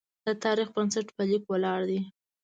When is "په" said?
1.15-1.21